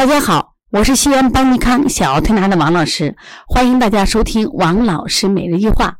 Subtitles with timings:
[0.00, 3.14] 大家好，我是西安邦尼康小儿推拿的王老师，
[3.46, 5.98] 欢迎大家收听王老师每日一话。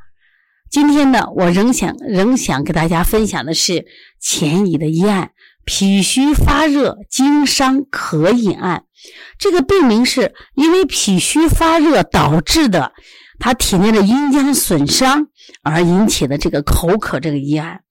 [0.71, 3.85] 今天呢，我仍想仍想给大家分享的是
[4.19, 5.33] 前乙的医案：
[5.67, 8.85] 脾虚发热、经伤渴饮案。
[9.39, 12.95] 这个病名是因为脾虚发热导致的
[13.39, 15.27] 他体内的阴浆损伤
[15.63, 17.83] 而引起的这个口渴这个医案。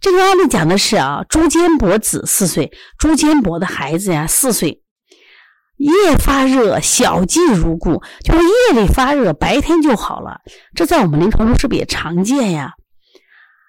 [0.00, 2.70] 这个案例讲的是啊，朱坚伯子四岁，
[3.00, 4.84] 朱坚伯的孩子呀四岁。
[5.76, 10.40] 夜发热，小忌如故，就是夜里发热，白天就好了。
[10.74, 12.72] 这在我们临床中是不是也常见呀？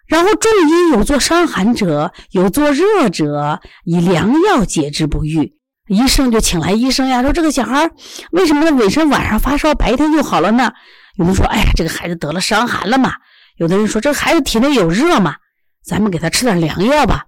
[0.08, 5.54] 然后重阴有做伤寒者，有做热者，以凉药解之不愈。
[5.90, 7.90] 医生就请来医生呀，说这个小孩
[8.32, 8.72] 为什么呢？
[8.78, 10.72] 尾声晚上发烧，白天就好了呢？
[11.18, 13.14] 有人说，哎呀，这个孩子得了伤寒了嘛。
[13.58, 15.36] 有的人说，这个孩子体内有热嘛，
[15.84, 17.26] 咱们给他吃点凉药吧。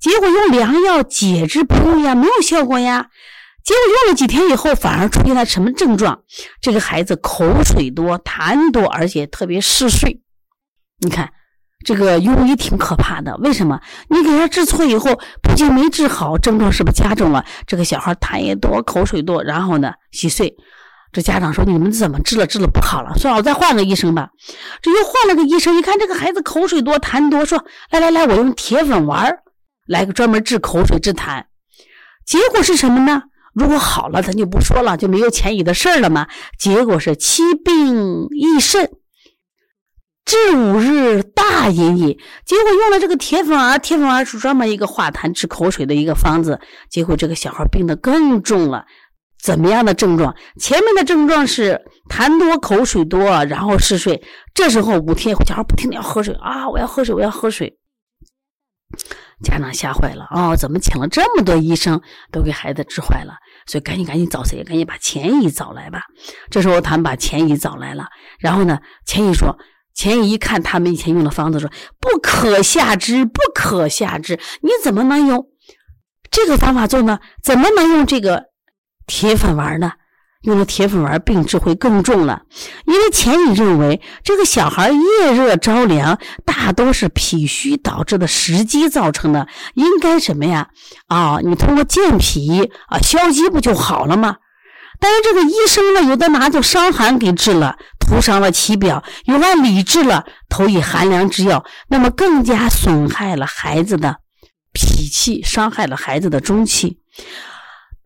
[0.00, 3.06] 结果用凉药解之不愈呀，没有效果呀。
[3.64, 6.22] 结果用了几天以后，反而出现了什么症状？
[6.60, 10.20] 这个孩子口水多、痰多，而且特别嗜睡。
[10.98, 11.30] 你看，
[11.84, 13.36] 这个庸医挺可怕的。
[13.38, 13.80] 为什么？
[14.08, 17.44] 你给他治错以后，不仅没治好，症状是不是加重了？
[17.66, 20.56] 这个小孩痰也多，口水多，然后呢，稀碎。
[21.12, 22.46] 这家长说：“你们怎么治了？
[22.46, 24.30] 治了不好了，算了，我再换个医生吧。”
[24.80, 29.38] 这又换了个医生，一看这个孩子口水多、痰多，说：“来来来，我用铁粉丸
[29.86, 31.44] 来个专门治口水、治痰。”
[32.24, 33.24] 结果是什么呢？
[33.54, 36.28] 如果好了，咱就不说了，就没有前移的事儿了嘛。
[36.58, 38.90] 结果是七病益肾，
[40.24, 42.18] 治五日大隐隐。
[42.44, 46.60] 结果用了这个铁粉丸，铁粉丸是专门一个化痰治口水的一个方子。
[46.88, 48.86] 结果这个小孩病得更重了。
[49.42, 50.36] 怎么样的症状？
[50.60, 54.22] 前面的症状是痰多、口水多，然后嗜睡。
[54.52, 57.78] 这时候五天，小孩不停的要喝水啊，我要喝水，我要喝水。
[59.42, 63.34] 家长吓坏了哦，怎么请了这么多医生都给孩子治坏了？
[63.66, 64.62] 所以赶紧赶紧找谁？
[64.62, 66.02] 赶紧把钱姨找来吧。
[66.50, 68.06] 这时候他们把钱姨找来了，
[68.38, 69.58] 然后呢，钱姨说
[69.94, 75.46] ：“钱姨一看他们以前用的方子，说不可下之，不可下之，你怎么能用
[76.30, 77.20] 这个方法做呢？
[77.42, 78.46] 怎么能用这个
[79.06, 79.92] 铁粉丸呢？”
[80.42, 82.42] 用了铁粉丸，病质会更重了。
[82.86, 90.68] 因为前乙认为，这个小孩夜热着凉，大多是脾虚导致的时积造成的，应该什么呀？
[91.08, 94.36] 啊，你通过健脾啊消积不就好了吗？
[94.98, 104.16] 但是这个医生呢，有的拿就伤寒给治了，涂伤了其表；有按理治了，投以寒凉之药，那么更加损害了孩子的
[104.72, 106.98] 脾气，伤害了孩子的中气。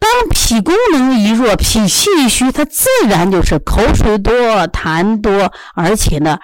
[0.04, 4.34] 当脾功能一弱，脾气一虚，它自然就是口水多、
[4.68, 6.38] 痰多，而且呢，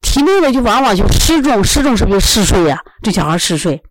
[0.00, 2.78] 体内的就往往就湿重，湿重是不是嗜睡呀？
[3.02, 3.82] 这小孩嗜睡。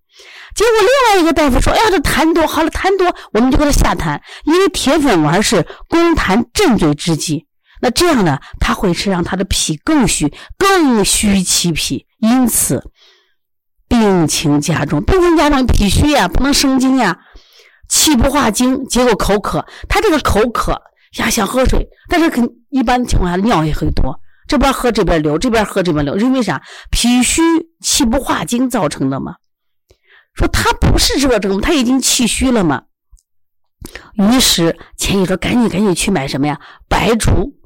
[0.55, 0.87] 结果另
[1.17, 7.45] 外一个大夫说：“哎呀，这痰多，好了，痰多，我们就给他下痰，因为铁粉丸是攻痰镇嘴之剂。
[7.81, 12.89] 那这样呢，他会是让他的脾更虚，更虚其脾，因此
[13.89, 15.03] 病情加重。
[15.03, 17.17] 病情加重，脾虚呀，不能生津呀。”
[17.89, 19.65] 气不化精，结果口渴。
[19.89, 20.71] 他这个口渴
[21.17, 24.17] 呀，想喝水，但是肯一般情况下尿也很多，
[24.47, 26.61] 这边喝这边流，这边喝这边流，因为啥？
[26.89, 27.41] 脾虚
[27.81, 29.35] 气不化精造成的嘛。
[30.35, 32.83] 说他不是热症，他已经气虚了嘛。
[34.13, 36.59] 于是钱乙说：“赶紧赶紧去买什么呀？
[36.87, 37.58] 白术。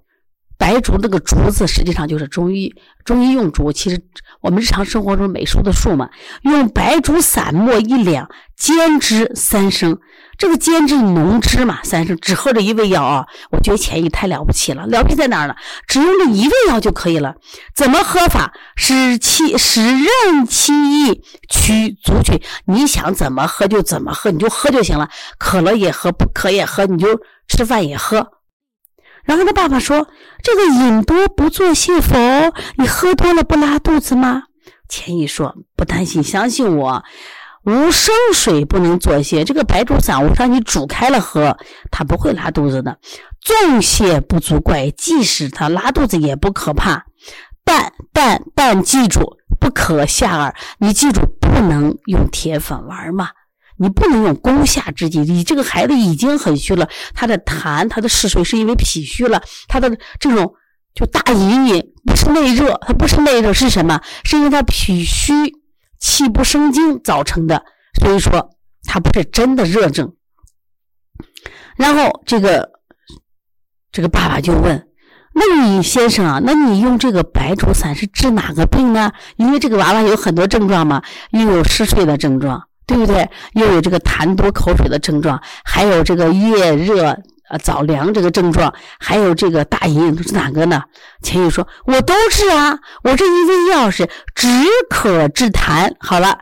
[0.57, 4.01] 白术那个竹子实际上就是中医，中医用竹，其实
[4.41, 6.09] 我们日常生活中美术的术嘛，
[6.43, 9.97] 用白术散末一两，煎汁三升。
[10.35, 15.55] 这个煎汁浓汁嘛，三升，只喝这一味药啊，我觉得钱乙太了不起了，了不起在哪儿呢？
[15.87, 17.35] 只用这一味药就可以了。
[17.75, 18.51] 怎么喝法？
[18.75, 25.07] 使气使任其意，取足取，你想怎么喝就怎么喝，你就喝就行了。
[25.37, 27.07] 渴了也喝，不渴也喝，你就
[27.47, 28.32] 吃饭也喝。
[29.23, 30.07] 然后他爸爸说
[30.43, 32.17] ：“这个饮多不作泻否？
[32.77, 34.43] 你喝多了不拉肚子吗？”
[34.89, 37.03] 钱乙说：“不担心，相信我，
[37.63, 39.43] 无生水不能作泻。
[39.43, 41.57] 这个白术散，我让你煮开了喝，
[41.89, 42.97] 他不会拉肚子的。
[43.39, 47.05] 纵泻不足怪，即使他拉肚子也不可怕。
[47.63, 50.53] 但但但记住，不可下饵。
[50.79, 53.29] 你记住，不能用铁粉丸嘛。”
[53.77, 60.53] 你不能用攻下之计，你这个孩子已经很虚了，他的痰、他的嗜睡是因为脾虚了，他的这种
[60.93, 64.01] 就大隐隐不是内热，他不是内热是什么？
[64.23, 65.33] 是因为他脾虚
[65.99, 67.63] 气不生津造成的，
[67.99, 68.51] 所以说
[68.83, 70.13] 他不是真的热症。
[71.75, 72.69] 然后这个
[73.91, 74.87] 这个爸爸就问
[75.33, 79.11] ：“那你先生啊，那你用这个白术散是治哪个病呢？
[79.37, 83.29] 因为这个娃娃有很多症状嘛，又有嗜睡的症状。”对不对？
[83.53, 87.17] 又有这个痰多口水的症状，还有这个夜热
[87.49, 90.83] 呃早凉这个症状，还有这个大隐都是哪个呢？
[91.21, 94.47] 钱宇说：“我都治啊，我这一味药是止
[94.89, 95.93] 渴治痰。
[95.99, 96.37] 好了，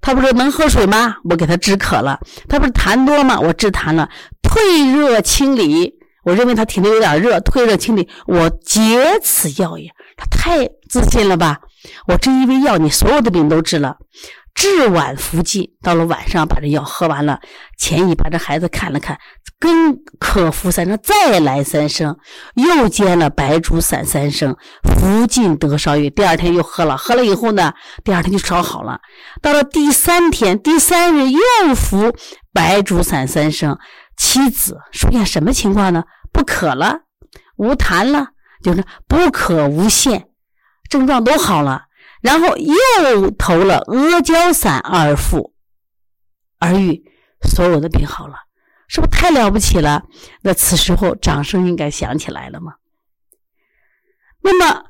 [0.00, 1.16] 他不是能喝水吗？
[1.30, 2.18] 我给他止渴了。
[2.48, 3.38] 他不是痰多吗？
[3.38, 4.08] 我治痰了。
[4.42, 4.62] 退
[4.92, 9.90] 热清理，我认为他体内有点热，退热清理，我解此药也。
[10.16, 11.60] 他太自信了吧？
[12.08, 13.96] 我这一味药，你所有的病都治了。”
[14.54, 17.40] 至晚服剂，到了晚上把这药喝完了。
[17.76, 19.18] 钱乙把这孩子看了看，
[19.58, 22.16] 跟可服三声，再来三声，
[22.54, 26.08] 又煎了白术散三升，服尽得烧愈。
[26.08, 27.74] 第二天又喝了，喝了以后呢，
[28.04, 29.00] 第二天就烧好了。
[29.42, 32.16] 到了第三天，第三日又服
[32.52, 33.76] 白术散三升，
[34.16, 36.04] 妻子出现什么情况呢？
[36.32, 37.00] 不渴了，
[37.56, 38.28] 无痰了，
[38.62, 40.28] 就是不渴无限，
[40.88, 41.82] 症状都好了。
[42.24, 45.52] 然后又投了阿胶散二副，
[46.58, 47.04] 而愈，
[47.42, 48.34] 所有的病好了，
[48.88, 50.04] 是不是太了不起了？
[50.40, 52.76] 那此时候掌声应该响起来了吗？
[54.40, 54.84] 那么，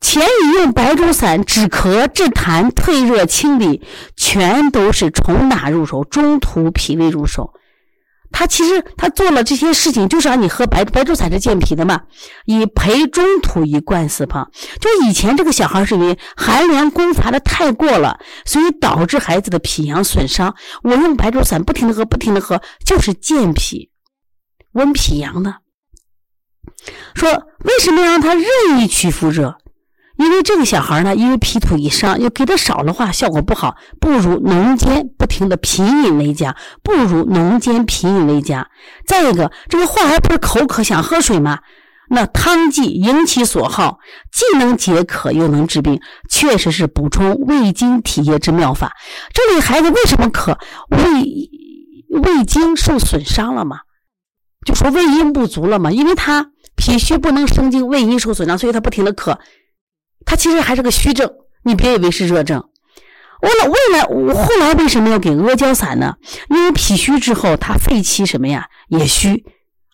[0.00, 3.86] 前已用白术散止咳治痰退热清理，
[4.16, 6.02] 全都是从哪入手？
[6.02, 7.52] 中途脾胃入手。
[8.32, 12.02] 他其实他做了这些事情，就是让你喝白白术散是健脾的嘛，
[12.44, 14.50] 以培中土以灌四方。
[14.80, 20.54] 就以前这个小孩是因为寒凉攻伐的太过了，所以导致孩子的脾阳损伤。
[20.82, 23.90] 我用白术散不停的喝，不停的喝，就是健脾、
[24.72, 25.56] 温脾阳的。
[27.14, 27.30] 说
[27.64, 28.44] 为什么让他任
[28.78, 29.56] 意取腹热？
[30.16, 38.68] 因为这个小孩呢，因为脾土已伤，又给的少的话效果不好，不如浓煎不停的品饮为佳，不如浓煎品饮为佳。
[39.06, 41.58] 再一个，这个患儿不是口渴想喝水吗？
[42.08, 43.98] 那汤剂引其所好，
[44.32, 48.92] 既能解渴又能治病，确实是补充胃经体液之妙法。
[49.34, 50.56] 这里孩子为什么渴？
[50.88, 51.00] 胃
[52.20, 53.78] 胃经受损伤了吗？
[54.64, 59.38] 就说胃阴不足了嘛，因为他脾虚不能生津，胃阴受损伤，所以他不停的渴。
[60.24, 61.30] 它其实还是个虚症，
[61.64, 62.68] 你别以为是热症。
[63.42, 66.14] 我了，未来我后来为什么要给阿胶散呢？
[66.48, 69.44] 因为脾虚之后，他肺气什么呀也虚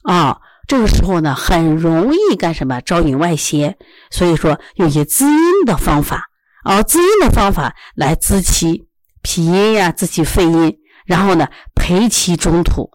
[0.04, 0.38] 啊，
[0.68, 3.76] 这个时候呢很容易干什么招引外邪，
[4.10, 6.30] 所以说有些滋阴的方法
[6.62, 8.86] 啊，滋阴的方法来滋其
[9.22, 12.90] 脾阴呀，滋其肺阴，然后呢培其中土。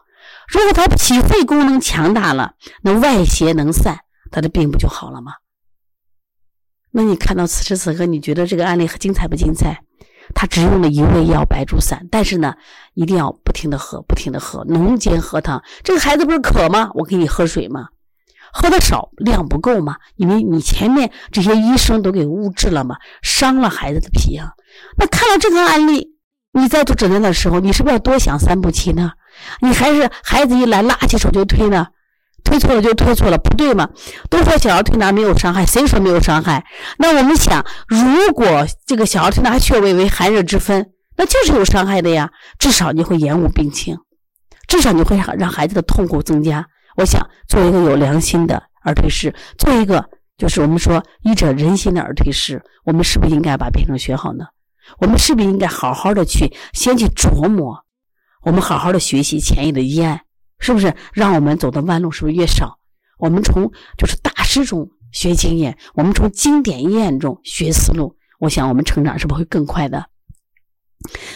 [0.47, 4.00] 如果他脾肺功能强大了，那外邪能散，
[4.31, 5.33] 他的病不就好了吗？
[6.98, 9.84] 那你看到此时此刻，你觉得这个案例很精彩不精彩？
[10.34, 12.56] 他只用了一味药白术散，但是呢，
[12.96, 15.62] 一定要不停的喝，不停的喝，浓煎喝汤。
[15.84, 16.90] 这个孩子不是渴吗？
[16.96, 17.90] 我给你喝水吗？
[18.52, 19.98] 喝的少，量不够吗？
[20.16, 24.54] 因为你前面这些医生都给误治了嘛，伤了孩子的脾啊。
[24.98, 26.16] 那看到这个案例，
[26.54, 29.12] 你在做诊断的时候，你是不是要多想三步棋呢？
[29.62, 31.90] 你还是孩子一来拉起手就推呢？
[32.57, 33.88] 推错了就推错了，不对嘛？
[34.30, 36.65] 都说小儿推拿没有伤害，谁说没有伤害？
[36.98, 42.30] 那我们想，如果这个小儿推拿穴位为寒热之分，那就是有伤害的呀。
[42.57, 43.98] 至少你会延误病情，
[44.68, 46.65] 至少你会让孩子的痛苦增加。
[46.95, 50.03] 我想，做一个有良心的儿推师，做一个
[50.38, 54.45] 就是我们说医者仁心的儿推师，我们是不是应该把病程学好呢？
[55.00, 57.83] 我们是不是应该好好的去先去琢磨，
[58.44, 60.21] 我们好好的学习前一的医案？
[60.59, 62.77] 是不是让我们走的弯路是不是越少？
[63.20, 70.05] 我们从就是大师中学经验，我们从经典医院中学思路，我想我们成长是不是会更快的？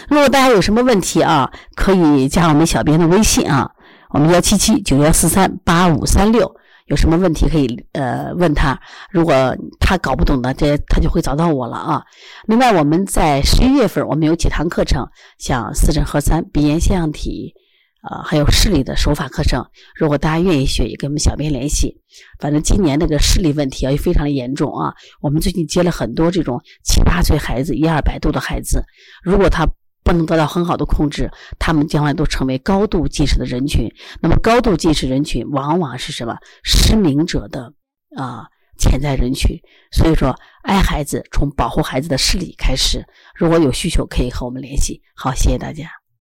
[0.09, 3.71] 如果大家有什么问题啊，可以加我们小编的微信啊，
[4.09, 6.55] 我们幺七七九幺四三八五三六，
[6.87, 8.79] 有什么问题可以呃问他。
[9.11, 12.03] 如果他搞不懂的，这他就会找到我了啊。
[12.45, 15.07] 另外，我们在十一月份我们有几堂课程，
[15.37, 17.55] 像四诊合三、鼻炎现象体。
[18.01, 19.63] 啊，还有视力的手法课程，
[19.95, 22.01] 如果大家愿意学，也跟我们小编联系。
[22.39, 24.93] 反正今年那个视力问题啊，也非常的严重啊。
[25.21, 28.83] 我们最近接了很多这种七八岁孩子、一二百度的孩子，
[29.23, 29.67] 如果他
[30.03, 31.29] 不能得到很好的控制，
[31.59, 33.87] 他们将来都成为高度近视的人群。
[34.19, 36.35] 那么高度近视人群往往是什么？
[36.63, 37.71] 失明者的
[38.17, 38.47] 啊
[38.79, 39.55] 潜在人群。
[39.91, 43.05] 所以说，爱孩子从保护孩子的视力开始。
[43.35, 45.03] 如果有需求，可以和我们联系。
[45.15, 46.00] 好，谢谢大家。